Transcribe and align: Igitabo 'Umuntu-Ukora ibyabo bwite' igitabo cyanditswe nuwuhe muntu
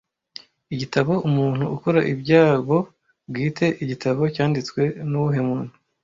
Igitabo 0.73 1.11
'Umuntu-Ukora 1.19 1.99
ibyabo 2.13 2.77
bwite' 3.29 3.69
igitabo 3.83 4.21
cyanditswe 4.35 4.81
nuwuhe 5.09 5.41
muntu 5.49 5.73